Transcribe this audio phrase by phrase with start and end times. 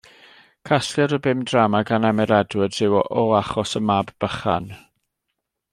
[0.69, 4.71] Casgliad o bum drama gan Emyr Edwards yw O Achos y Mab Bychan.